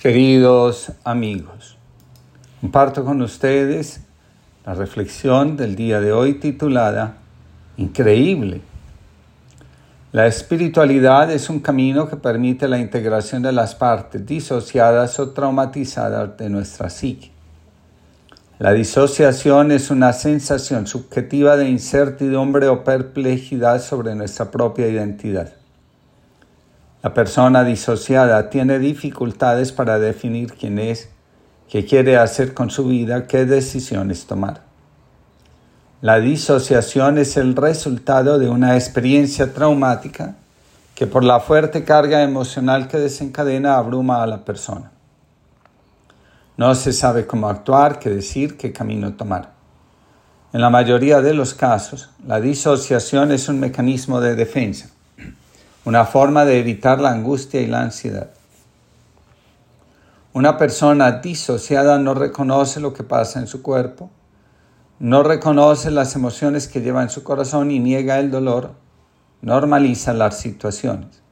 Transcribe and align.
Queridos 0.00 0.92
amigos, 1.04 1.76
comparto 2.62 3.04
con 3.04 3.20
ustedes 3.20 4.00
la 4.64 4.72
reflexión 4.72 5.58
del 5.58 5.76
día 5.76 6.00
de 6.00 6.10
hoy 6.10 6.40
titulada 6.40 7.18
Increíble. 7.76 8.62
La 10.12 10.26
espiritualidad 10.26 11.30
es 11.30 11.50
un 11.50 11.60
camino 11.60 12.08
que 12.08 12.16
permite 12.16 12.66
la 12.66 12.78
integración 12.78 13.42
de 13.42 13.52
las 13.52 13.74
partes 13.74 14.24
disociadas 14.24 15.18
o 15.18 15.32
traumatizadas 15.32 16.34
de 16.38 16.48
nuestra 16.48 16.88
psique. 16.88 17.30
La 18.58 18.72
disociación 18.72 19.70
es 19.70 19.90
una 19.90 20.14
sensación 20.14 20.86
subjetiva 20.86 21.58
de 21.58 21.68
incertidumbre 21.68 22.68
o 22.68 22.84
perplejidad 22.84 23.82
sobre 23.82 24.14
nuestra 24.14 24.50
propia 24.50 24.88
identidad. 24.88 25.59
La 27.02 27.14
persona 27.14 27.64
disociada 27.64 28.50
tiene 28.50 28.78
dificultades 28.78 29.72
para 29.72 29.98
definir 29.98 30.52
quién 30.52 30.78
es, 30.78 31.08
qué 31.66 31.86
quiere 31.86 32.18
hacer 32.18 32.52
con 32.52 32.68
su 32.68 32.84
vida, 32.88 33.26
qué 33.26 33.46
decisiones 33.46 34.26
tomar. 34.26 34.62
La 36.02 36.20
disociación 36.20 37.16
es 37.16 37.38
el 37.38 37.56
resultado 37.56 38.38
de 38.38 38.50
una 38.50 38.74
experiencia 38.74 39.54
traumática 39.54 40.36
que 40.94 41.06
por 41.06 41.24
la 41.24 41.40
fuerte 41.40 41.84
carga 41.84 42.22
emocional 42.22 42.86
que 42.86 42.98
desencadena 42.98 43.76
abruma 43.76 44.22
a 44.22 44.26
la 44.26 44.44
persona. 44.44 44.92
No 46.58 46.74
se 46.74 46.92
sabe 46.92 47.26
cómo 47.26 47.48
actuar, 47.48 47.98
qué 47.98 48.10
decir, 48.10 48.58
qué 48.58 48.72
camino 48.72 49.14
tomar. 49.14 49.52
En 50.52 50.60
la 50.60 50.68
mayoría 50.68 51.22
de 51.22 51.32
los 51.32 51.54
casos, 51.54 52.10
la 52.26 52.42
disociación 52.42 53.32
es 53.32 53.48
un 53.48 53.58
mecanismo 53.58 54.20
de 54.20 54.34
defensa 54.34 54.90
una 55.90 56.04
forma 56.04 56.44
de 56.44 56.60
evitar 56.60 57.00
la 57.00 57.10
angustia 57.10 57.60
y 57.60 57.66
la 57.66 57.80
ansiedad. 57.80 58.30
Una 60.32 60.56
persona 60.56 61.10
disociada 61.18 61.98
no 61.98 62.14
reconoce 62.14 62.78
lo 62.78 62.94
que 62.94 63.02
pasa 63.02 63.40
en 63.40 63.48
su 63.48 63.60
cuerpo, 63.60 64.08
no 65.00 65.24
reconoce 65.24 65.90
las 65.90 66.14
emociones 66.14 66.68
que 66.68 66.80
lleva 66.80 67.02
en 67.02 67.10
su 67.10 67.24
corazón 67.24 67.72
y 67.72 67.80
niega 67.80 68.20
el 68.20 68.30
dolor, 68.30 68.70
normaliza 69.42 70.12
las 70.12 70.38
situaciones. 70.38 71.22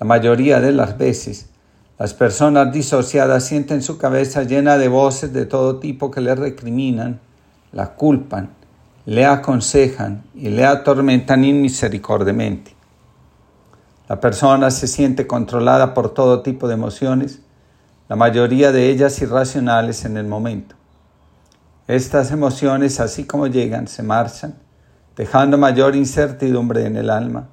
La 0.00 0.04
mayoría 0.04 0.60
de 0.60 0.72
las 0.72 0.98
veces, 0.98 1.48
las 1.96 2.12
personas 2.12 2.72
disociadas 2.72 3.44
sienten 3.44 3.82
su 3.82 3.98
cabeza 3.98 4.42
llena 4.42 4.78
de 4.78 4.88
voces 4.88 5.32
de 5.32 5.46
todo 5.46 5.78
tipo 5.78 6.10
que 6.10 6.20
le 6.20 6.34
recriminan, 6.34 7.20
la 7.70 7.94
culpan, 7.94 8.50
le 9.06 9.26
aconsejan 9.26 10.24
y 10.34 10.48
le 10.48 10.64
atormentan 10.64 11.44
inmisericordiamente. 11.44 12.79
La 14.10 14.18
persona 14.18 14.72
se 14.72 14.88
siente 14.88 15.28
controlada 15.28 15.94
por 15.94 16.12
todo 16.12 16.42
tipo 16.42 16.66
de 16.66 16.74
emociones, 16.74 17.42
la 18.08 18.16
mayoría 18.16 18.72
de 18.72 18.90
ellas 18.90 19.22
irracionales 19.22 20.04
en 20.04 20.16
el 20.16 20.26
momento. 20.26 20.74
Estas 21.86 22.32
emociones, 22.32 22.98
así 22.98 23.24
como 23.24 23.46
llegan, 23.46 23.86
se 23.86 24.02
marchan, 24.02 24.56
dejando 25.14 25.58
mayor 25.58 25.94
incertidumbre 25.94 26.86
en 26.86 26.96
el 26.96 27.08
alma. 27.08 27.50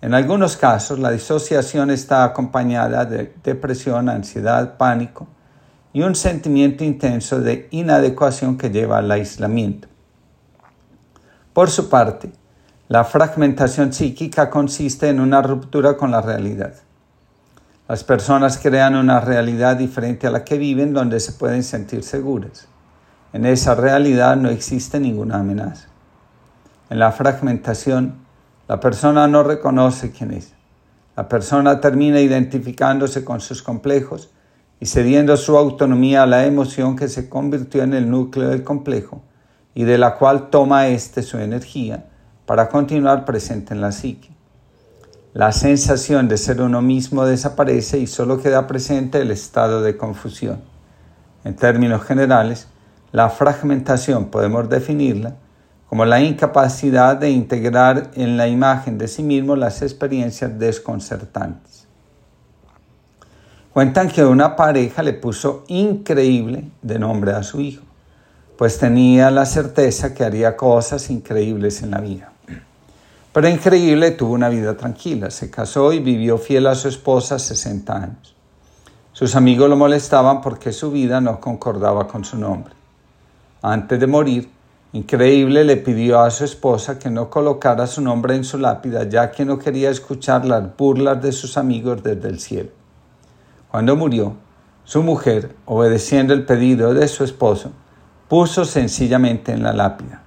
En 0.00 0.14
algunos 0.14 0.56
casos, 0.56 0.98
la 0.98 1.10
disociación 1.10 1.90
está 1.90 2.24
acompañada 2.24 3.04
de 3.04 3.34
depresión, 3.44 4.08
ansiedad, 4.08 4.78
pánico 4.78 5.26
y 5.92 6.00
un 6.00 6.14
sentimiento 6.14 6.84
intenso 6.84 7.38
de 7.38 7.68
inadecuación 7.70 8.56
que 8.56 8.70
lleva 8.70 8.96
al 8.96 9.10
aislamiento. 9.10 9.88
Por 11.52 11.68
su 11.68 11.90
parte, 11.90 12.32
la 12.88 13.02
fragmentación 13.02 13.92
psíquica 13.92 14.48
consiste 14.48 15.08
en 15.08 15.18
una 15.18 15.42
ruptura 15.42 15.96
con 15.96 16.12
la 16.12 16.20
realidad. 16.22 16.74
Las 17.88 18.04
personas 18.04 18.58
crean 18.58 18.94
una 18.94 19.18
realidad 19.18 19.76
diferente 19.76 20.28
a 20.28 20.30
la 20.30 20.44
que 20.44 20.56
viven 20.56 20.94
donde 20.94 21.18
se 21.18 21.32
pueden 21.32 21.64
sentir 21.64 22.04
seguras. 22.04 22.68
En 23.32 23.44
esa 23.44 23.74
realidad 23.74 24.36
no 24.36 24.50
existe 24.50 25.00
ninguna 25.00 25.40
amenaza. 25.40 25.88
En 26.88 27.00
la 27.00 27.10
fragmentación, 27.10 28.18
la 28.68 28.78
persona 28.78 29.26
no 29.26 29.42
reconoce 29.42 30.12
quién 30.12 30.30
es. 30.30 30.52
La 31.16 31.28
persona 31.28 31.80
termina 31.80 32.20
identificándose 32.20 33.24
con 33.24 33.40
sus 33.40 33.64
complejos 33.64 34.30
y 34.78 34.86
cediendo 34.86 35.36
su 35.36 35.56
autonomía 35.56 36.22
a 36.22 36.26
la 36.26 36.46
emoción 36.46 36.94
que 36.94 37.08
se 37.08 37.28
convirtió 37.28 37.82
en 37.82 37.94
el 37.94 38.08
núcleo 38.08 38.48
del 38.48 38.62
complejo 38.62 39.22
y 39.74 39.82
de 39.82 39.98
la 39.98 40.14
cual 40.14 40.50
toma 40.50 40.86
éste 40.86 41.24
su 41.24 41.38
energía 41.38 42.04
para 42.46 42.68
continuar 42.68 43.24
presente 43.24 43.74
en 43.74 43.80
la 43.80 43.92
psique. 43.92 44.30
La 45.34 45.52
sensación 45.52 46.28
de 46.28 46.38
ser 46.38 46.62
uno 46.62 46.80
mismo 46.80 47.26
desaparece 47.26 47.98
y 47.98 48.06
solo 48.06 48.40
queda 48.40 48.66
presente 48.66 49.20
el 49.20 49.30
estado 49.30 49.82
de 49.82 49.96
confusión. 49.98 50.60
En 51.44 51.54
términos 51.56 52.04
generales, 52.04 52.68
la 53.12 53.28
fragmentación 53.28 54.26
podemos 54.26 54.68
definirla 54.70 55.34
como 55.88 56.04
la 56.04 56.20
incapacidad 56.20 57.16
de 57.16 57.30
integrar 57.30 58.10
en 58.14 58.36
la 58.36 58.48
imagen 58.48 58.98
de 58.98 59.08
sí 59.08 59.22
mismo 59.22 59.56
las 59.56 59.82
experiencias 59.82 60.58
desconcertantes. 60.58 61.86
Cuentan 63.72 64.08
que 64.08 64.24
una 64.24 64.56
pareja 64.56 65.02
le 65.02 65.12
puso 65.12 65.64
increíble 65.68 66.70
de 66.80 66.98
nombre 66.98 67.32
a 67.32 67.42
su 67.42 67.60
hijo, 67.60 67.84
pues 68.56 68.78
tenía 68.78 69.30
la 69.30 69.44
certeza 69.44 70.14
que 70.14 70.24
haría 70.24 70.56
cosas 70.56 71.10
increíbles 71.10 71.82
en 71.82 71.90
la 71.90 72.00
vida. 72.00 72.32
Pero 73.36 73.50
increíble, 73.50 74.12
tuvo 74.12 74.32
una 74.32 74.48
vida 74.48 74.78
tranquila, 74.78 75.30
se 75.30 75.50
casó 75.50 75.92
y 75.92 75.98
vivió 75.98 76.38
fiel 76.38 76.68
a 76.68 76.74
su 76.74 76.88
esposa 76.88 77.38
60 77.38 77.94
años. 77.94 78.34
Sus 79.12 79.36
amigos 79.36 79.68
lo 79.68 79.76
molestaban 79.76 80.40
porque 80.40 80.72
su 80.72 80.90
vida 80.90 81.20
no 81.20 81.38
concordaba 81.38 82.08
con 82.08 82.24
su 82.24 82.38
nombre. 82.38 82.72
Antes 83.60 84.00
de 84.00 84.06
morir, 84.06 84.50
Increíble 84.94 85.64
le 85.64 85.76
pidió 85.76 86.20
a 86.20 86.30
su 86.30 86.44
esposa 86.44 86.98
que 86.98 87.10
no 87.10 87.28
colocara 87.28 87.86
su 87.86 88.00
nombre 88.00 88.34
en 88.34 88.44
su 88.44 88.56
lápida, 88.56 89.04
ya 89.04 89.30
que 89.30 89.44
no 89.44 89.58
quería 89.58 89.90
escuchar 89.90 90.46
las 90.46 90.74
burlas 90.74 91.20
de 91.20 91.32
sus 91.32 91.58
amigos 91.58 92.02
desde 92.02 92.30
el 92.30 92.40
cielo. 92.40 92.70
Cuando 93.70 93.96
murió, 93.96 94.36
su 94.84 95.02
mujer, 95.02 95.54
obedeciendo 95.66 96.32
el 96.32 96.46
pedido 96.46 96.94
de 96.94 97.06
su 97.08 97.22
esposo, 97.22 97.72
puso 98.28 98.64
sencillamente 98.64 99.52
en 99.52 99.62
la 99.62 99.74
lápida, 99.74 100.22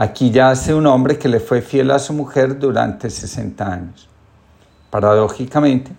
Aquí 0.00 0.30
yace 0.30 0.74
un 0.74 0.86
hombre 0.86 1.18
que 1.18 1.28
le 1.28 1.40
fue 1.40 1.60
fiel 1.60 1.90
a 1.90 1.98
su 1.98 2.12
mujer 2.12 2.56
durante 2.56 3.10
60 3.10 3.72
años. 3.72 4.08
Paradójicamente, 4.90 5.90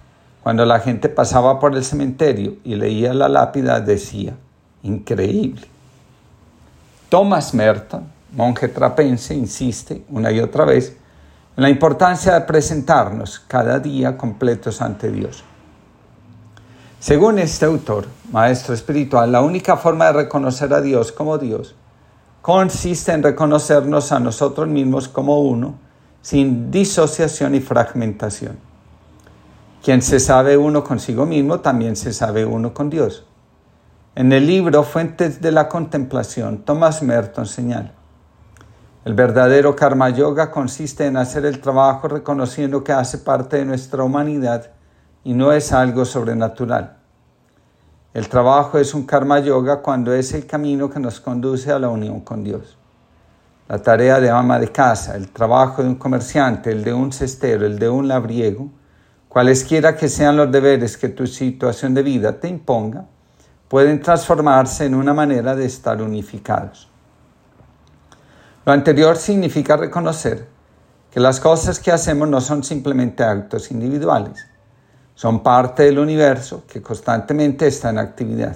cuando 0.41 0.65
la 0.65 0.79
gente 0.79 1.09
pasaba 1.09 1.59
por 1.59 1.75
el 1.75 1.83
cementerio 1.83 2.55
y 2.63 2.75
leía 2.75 3.13
la 3.13 3.27
lápida, 3.27 3.81
decía, 3.81 4.37
increíble. 4.83 5.67
Thomas 7.09 7.53
Merton, 7.53 8.05
monje 8.31 8.69
trapense, 8.69 9.35
insiste 9.35 10.05
una 10.07 10.31
y 10.31 10.39
otra 10.39 10.63
vez 10.63 10.95
en 11.57 11.63
la 11.63 11.69
importancia 11.69 12.35
de 12.35 12.41
presentarnos 12.45 13.39
cada 13.49 13.79
día 13.79 14.15
completos 14.15 14.81
ante 14.81 15.11
Dios. 15.11 15.43
Según 17.01 17.37
este 17.37 17.65
autor, 17.65 18.07
maestro 18.31 18.73
espiritual, 18.73 19.33
la 19.33 19.41
única 19.41 19.75
forma 19.75 20.05
de 20.05 20.13
reconocer 20.13 20.73
a 20.73 20.79
Dios 20.79 21.11
como 21.11 21.37
Dios 21.37 21.75
consiste 22.41 23.11
en 23.11 23.23
reconocernos 23.23 24.11
a 24.11 24.19
nosotros 24.19 24.67
mismos 24.67 25.07
como 25.07 25.41
uno, 25.41 25.75
sin 26.21 26.71
disociación 26.71 27.55
y 27.55 27.59
fragmentación. 27.59 28.57
Quien 29.83 30.01
se 30.01 30.19
sabe 30.19 30.57
uno 30.57 30.83
consigo 30.83 31.25
mismo, 31.25 31.61
también 31.61 31.95
se 31.95 32.11
sabe 32.13 32.45
uno 32.45 32.73
con 32.73 32.89
Dios. 32.89 33.25
En 34.15 34.33
el 34.33 34.45
libro 34.45 34.83
Fuentes 34.83 35.41
de 35.41 35.51
la 35.51 35.69
Contemplación, 35.69 36.65
Thomas 36.65 37.01
Merton 37.01 37.45
señala, 37.45 37.93
el 39.05 39.13
verdadero 39.13 39.75
karma 39.75 40.09
yoga 40.09 40.51
consiste 40.51 41.05
en 41.05 41.15
hacer 41.15 41.45
el 41.45 41.61
trabajo 41.61 42.09
reconociendo 42.09 42.83
que 42.83 42.91
hace 42.91 43.19
parte 43.19 43.57
de 43.57 43.65
nuestra 43.65 44.03
humanidad 44.03 44.71
y 45.23 45.33
no 45.33 45.53
es 45.53 45.71
algo 45.71 46.03
sobrenatural. 46.03 46.98
El 48.11 48.27
trabajo 48.27 48.79
es 48.79 48.95
un 48.95 49.05
karma 49.05 49.39
yoga 49.39 49.83
cuando 49.83 50.11
es 50.13 50.33
el 50.33 50.47
camino 50.47 50.89
que 50.89 50.99
nos 50.99 51.19
conduce 51.19 51.71
a 51.71 51.77
la 51.77 51.89
unión 51.89 52.21
con 52.21 52.43
Dios. 52.43 52.75
La 53.67 53.77
tarea 53.83 54.19
de 54.19 54.31
ama 54.31 54.57
de 54.57 54.71
casa, 54.71 55.15
el 55.15 55.29
trabajo 55.29 55.83
de 55.83 55.89
un 55.89 55.95
comerciante, 55.95 56.71
el 56.71 56.83
de 56.83 56.91
un 56.91 57.11
cestero, 57.11 57.67
el 57.67 57.77
de 57.77 57.87
un 57.87 58.07
labriego, 58.07 58.71
cualesquiera 59.27 59.95
que 59.95 60.09
sean 60.09 60.37
los 60.37 60.51
deberes 60.51 60.97
que 60.97 61.09
tu 61.09 61.27
situación 61.27 61.93
de 61.93 62.01
vida 62.01 62.39
te 62.39 62.47
imponga, 62.47 63.05
pueden 63.67 64.01
transformarse 64.01 64.85
en 64.87 64.95
una 64.95 65.13
manera 65.13 65.55
de 65.55 65.67
estar 65.67 66.01
unificados. 66.01 66.89
Lo 68.65 68.73
anterior 68.73 69.17
significa 69.17 69.77
reconocer 69.77 70.47
que 71.11 71.19
las 71.19 71.39
cosas 71.39 71.79
que 71.79 71.91
hacemos 71.91 72.27
no 72.27 72.41
son 72.41 72.63
simplemente 72.63 73.23
actos 73.23 73.69
individuales, 73.69 74.47
son 75.19 75.43
parte 75.43 75.83
del 75.83 75.99
universo 75.99 76.63
que 76.65 76.81
constantemente 76.81 77.67
está 77.67 77.89
en 77.89 77.97
actividad. 77.97 78.55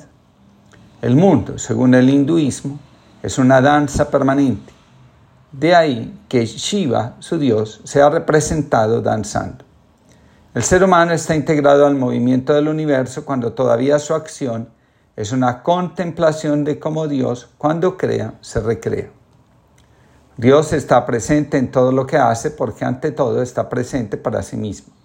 El 1.01 1.18
mundo, 1.18 1.57
según 1.57 1.94
el 1.94 2.10
hinduismo, 2.10 2.80
es 3.21 3.38
una 3.38 3.60
danza 3.60 4.10
permanente. 4.10 4.71
De 5.51 5.75
ahí 5.75 6.18
que 6.30 6.45
Shiva, 6.45 7.18
su 7.19 7.38
dios, 7.38 7.81
sea 7.83 8.10
representado 8.10 9.01
danzando. 9.01 9.65
El 10.54 10.63
ser 10.63 10.86
humano 10.86 11.12
está 11.12 11.36
integrado 11.36 11.86
al 11.86 11.95
movimiento 11.95 12.54
del 12.54 12.69
universo 12.69 13.25
cuando 13.25 13.51
todavía 13.51 14.00
su 14.00 14.13
acción 14.13 14.69
es 15.18 15.33
una 15.33 15.63
contemplación 15.63 16.63
de 16.63 16.80
cómo 16.80 17.10
Dios, 17.10 17.50
cuando 17.57 17.98
crea, 17.98 18.36
se 18.39 18.62
recrea. 18.62 19.10
Dios 20.38 20.71
está 20.71 21.06
presente 21.06 21.57
en 21.57 21.71
todo 21.71 21.92
lo 21.92 22.07
que 22.07 22.15
hace 22.15 22.51
porque 22.51 22.86
ante 22.86 23.12
todo 23.12 23.42
está 23.42 23.68
presente 23.68 24.15
para 24.15 24.42
sí 24.44 24.56
mismo. 24.56 25.02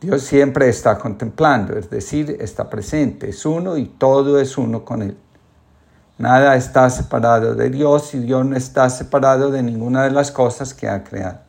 Dios 0.00 0.22
siempre 0.22 0.68
está 0.68 0.98
contemplando, 0.98 1.76
es 1.78 1.88
decir, 1.88 2.36
está 2.40 2.68
presente, 2.68 3.30
es 3.30 3.46
uno 3.46 3.76
y 3.76 3.86
todo 3.86 4.38
es 4.38 4.58
uno 4.58 4.84
con 4.84 5.02
Él. 5.02 5.16
Nada 6.18 6.54
está 6.56 6.88
separado 6.90 7.54
de 7.54 7.70
Dios 7.70 8.14
y 8.14 8.20
Dios 8.20 8.44
no 8.46 8.56
está 8.56 8.88
separado 8.90 9.50
de 9.50 9.62
ninguna 9.62 10.04
de 10.04 10.10
las 10.10 10.30
cosas 10.30 10.72
que 10.72 10.88
ha 10.88 11.02
creado. 11.02 11.40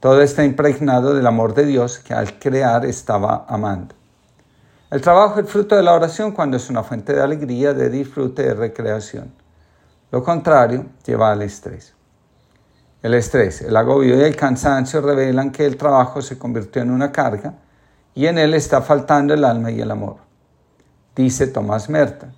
Todo 0.00 0.22
está 0.22 0.44
impregnado 0.44 1.12
del 1.14 1.26
amor 1.26 1.54
de 1.54 1.66
Dios 1.66 1.98
que 1.98 2.14
al 2.14 2.38
crear 2.38 2.86
estaba 2.86 3.44
amando. 3.48 3.94
El 4.90 5.02
trabajo 5.02 5.40
es 5.40 5.50
fruto 5.50 5.76
de 5.76 5.82
la 5.82 5.92
oración 5.92 6.32
cuando 6.32 6.56
es 6.56 6.70
una 6.70 6.82
fuente 6.82 7.12
de 7.12 7.20
alegría, 7.20 7.74
de 7.74 7.90
disfrute, 7.90 8.42
de 8.42 8.54
recreación. 8.54 9.34
Lo 10.10 10.22
contrario 10.22 10.86
lleva 11.04 11.32
al 11.32 11.42
estrés. 11.42 11.97
El 13.00 13.14
estrés, 13.14 13.62
el 13.62 13.76
agobio 13.76 14.16
y 14.16 14.22
el 14.22 14.34
cansancio 14.34 15.00
revelan 15.00 15.52
que 15.52 15.64
el 15.64 15.76
trabajo 15.76 16.20
se 16.20 16.36
convirtió 16.36 16.82
en 16.82 16.90
una 16.90 17.12
carga 17.12 17.54
y 18.12 18.26
en 18.26 18.38
él 18.38 18.54
está 18.54 18.82
faltando 18.82 19.34
el 19.34 19.44
alma 19.44 19.70
y 19.70 19.80
el 19.80 19.90
amor. 19.92 20.16
Dice 21.14 21.46
Tomás 21.46 21.88
Merton, 21.88 22.34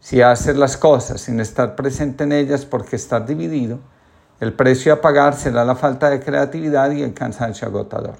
si 0.00 0.20
haces 0.20 0.56
las 0.56 0.76
cosas 0.76 1.22
sin 1.22 1.40
estar 1.40 1.76
presente 1.76 2.24
en 2.24 2.32
ellas 2.32 2.66
porque 2.66 2.96
estás 2.96 3.26
dividido, 3.26 3.78
el 4.38 4.52
precio 4.52 4.92
a 4.92 5.00
pagar 5.00 5.34
será 5.34 5.64
la 5.64 5.76
falta 5.76 6.10
de 6.10 6.20
creatividad 6.20 6.90
y 6.90 7.02
el 7.02 7.14
cansancio 7.14 7.66
agotador. 7.68 8.16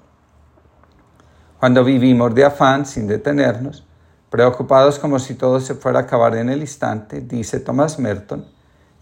Cuando 1.60 1.84
vivimos 1.84 2.34
de 2.34 2.44
afán 2.46 2.86
sin 2.86 3.06
detenernos, 3.06 3.86
preocupados 4.30 4.98
como 4.98 5.18
si 5.18 5.34
todo 5.34 5.60
se 5.60 5.74
fuera 5.74 5.98
a 5.98 6.02
acabar 6.02 6.36
en 6.36 6.48
el 6.48 6.60
instante, 6.60 7.20
dice 7.20 7.60
Thomas 7.60 7.98
Merton, 7.98 8.46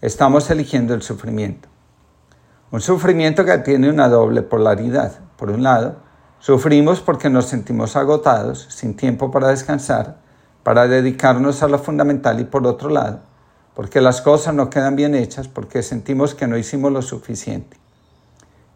estamos 0.01 0.49
eligiendo 0.49 0.93
el 0.93 1.03
sufrimiento. 1.03 1.69
Un 2.71 2.79
sufrimiento 2.79 3.43
que 3.43 3.57
tiene 3.57 3.89
una 3.89 4.07
doble 4.07 4.43
polaridad. 4.43 5.11
Por 5.35 5.51
un 5.51 5.61
lado, 5.61 5.97
sufrimos 6.39 7.01
porque 7.01 7.29
nos 7.29 7.47
sentimos 7.47 7.97
agotados, 7.97 8.65
sin 8.69 8.95
tiempo 8.95 9.29
para 9.29 9.49
descansar, 9.49 10.15
para 10.63 10.87
dedicarnos 10.87 11.63
a 11.63 11.67
lo 11.67 11.79
fundamental 11.79 12.39
y 12.39 12.45
por 12.45 12.65
otro 12.65 12.87
lado, 12.87 13.19
porque 13.75 13.99
las 13.99 14.21
cosas 14.21 14.55
no 14.55 14.69
quedan 14.69 14.95
bien 14.95 15.15
hechas, 15.15 15.49
porque 15.49 15.83
sentimos 15.83 16.33
que 16.33 16.47
no 16.47 16.57
hicimos 16.57 16.93
lo 16.93 17.01
suficiente. 17.01 17.75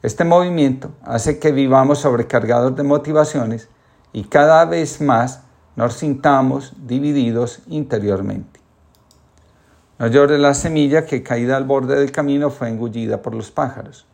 Este 0.04 0.26
movimiento 0.26 0.92
hace 1.02 1.40
que 1.40 1.54
vivamos 1.54 2.00
sobrecargados 2.00 2.76
de 2.76 2.84
motivaciones 2.84 3.70
y 4.12 4.26
cada 4.26 4.66
vez 4.66 5.00
más 5.00 5.40
nos 5.78 5.94
sintamos 5.94 6.74
divididos 6.86 7.62
interiormente. 7.68 8.65
No 9.98 10.08
llore 10.08 10.38
la 10.38 10.54
semilla 10.54 11.06
que 11.06 11.24
caída 11.24 11.56
al 11.56 11.64
borde 11.64 11.96
del 11.96 12.12
camino 12.12 12.50
fue 12.50 12.68
engullida 12.68 13.22
por 13.22 13.34
los 13.34 13.50
pájaros. 13.50 14.06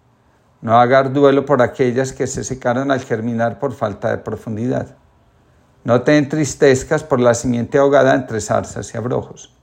No 0.61 0.79
hagas 0.79 1.11
duelo 1.11 1.43
por 1.43 1.63
aquellas 1.63 2.13
que 2.13 2.27
se 2.27 2.43
secaron 2.43 2.91
al 2.91 2.99
germinar 2.99 3.57
por 3.57 3.73
falta 3.73 4.11
de 4.11 4.19
profundidad. 4.19 4.95
No 5.83 6.03
te 6.03 6.19
entristezcas 6.19 7.03
por 7.03 7.19
la 7.19 7.33
simiente 7.33 7.79
ahogada 7.79 8.13
entre 8.13 8.39
zarzas 8.41 8.93
y 8.93 8.97
abrojos. 8.97 9.55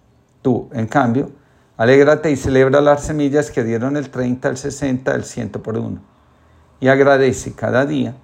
Tú, 0.43 0.69
en 0.73 0.88
cambio, 0.88 1.31
alégrate 1.76 2.32
y 2.32 2.37
celebra 2.37 2.81
las 2.81 3.05
semillas 3.05 3.53
que 3.53 3.62
dieron 3.62 3.97
el 3.97 4.11
30, 4.11 4.49
el 4.49 4.56
60, 4.56 5.15
el 5.15 5.23
100 5.23 5.50
por 5.50 5.79
uno. 5.79 6.00
Y 6.81 6.88
agradece 6.88 7.53
cada 7.53 7.87
día 7.87 8.17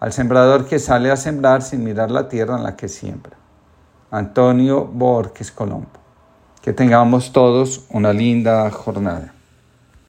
al 0.00 0.14
sembrador 0.14 0.64
que 0.64 0.78
sale 0.78 1.10
a 1.10 1.16
sembrar 1.16 1.60
sin 1.60 1.84
mirar 1.84 2.10
la 2.10 2.26
tierra 2.26 2.56
en 2.56 2.62
la 2.62 2.74
que 2.74 2.88
siembra. 2.88 3.36
Antonio 4.10 4.86
Borges 4.86 5.52
Colombo. 5.52 6.03
Que 6.64 6.72
tengamos 6.72 7.30
todos 7.30 7.84
una 7.90 8.14
linda 8.14 8.70
jornada. 8.70 9.33